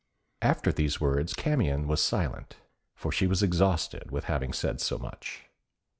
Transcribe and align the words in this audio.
After 0.41 0.71
these 0.71 0.99
words 0.99 1.35
Camion 1.35 1.85
was 1.87 2.01
silent, 2.01 2.55
for 2.95 3.11
she 3.11 3.27
was 3.27 3.43
exhausted 3.43 4.09
with 4.09 4.23
having 4.23 4.51
said 4.51 4.81
so 4.81 4.97
much. 4.97 5.43